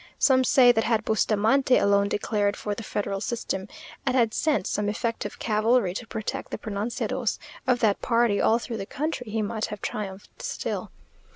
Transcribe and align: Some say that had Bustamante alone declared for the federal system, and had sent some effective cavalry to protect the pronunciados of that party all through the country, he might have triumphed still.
Some 0.17 0.43
say 0.43 0.71
that 0.71 0.83
had 0.83 1.05
Bustamante 1.05 1.77
alone 1.77 2.09
declared 2.09 2.57
for 2.57 2.73
the 2.73 2.81
federal 2.81 3.21
system, 3.21 3.67
and 4.03 4.15
had 4.15 4.33
sent 4.33 4.65
some 4.65 4.89
effective 4.89 5.37
cavalry 5.37 5.93
to 5.93 6.07
protect 6.07 6.49
the 6.49 6.57
pronunciados 6.57 7.37
of 7.67 7.81
that 7.81 8.01
party 8.01 8.41
all 8.41 8.57
through 8.57 8.77
the 8.77 8.87
country, 8.87 9.29
he 9.29 9.43
might 9.43 9.65
have 9.65 9.79
triumphed 9.79 10.41
still. 10.41 10.89